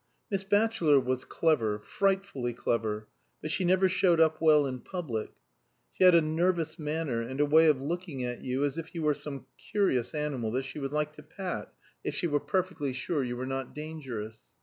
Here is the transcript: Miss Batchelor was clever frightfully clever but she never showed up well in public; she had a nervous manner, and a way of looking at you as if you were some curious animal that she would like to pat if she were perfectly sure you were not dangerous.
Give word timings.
Miss 0.31 0.43
Batchelor 0.43 0.99
was 0.99 1.23
clever 1.25 1.77
frightfully 1.77 2.53
clever 2.53 3.07
but 3.39 3.51
she 3.51 3.63
never 3.63 3.87
showed 3.87 4.19
up 4.19 4.41
well 4.41 4.65
in 4.65 4.79
public; 4.79 5.29
she 5.93 6.03
had 6.03 6.15
a 6.15 6.21
nervous 6.21 6.79
manner, 6.79 7.21
and 7.21 7.39
a 7.39 7.45
way 7.45 7.67
of 7.67 7.79
looking 7.79 8.23
at 8.23 8.41
you 8.41 8.63
as 8.65 8.79
if 8.79 8.95
you 8.95 9.03
were 9.03 9.13
some 9.13 9.45
curious 9.69 10.15
animal 10.15 10.49
that 10.53 10.63
she 10.65 10.79
would 10.79 10.91
like 10.91 11.13
to 11.13 11.21
pat 11.21 11.71
if 12.03 12.15
she 12.15 12.25
were 12.25 12.39
perfectly 12.39 12.93
sure 12.93 13.23
you 13.23 13.37
were 13.37 13.45
not 13.45 13.75
dangerous. 13.75 14.39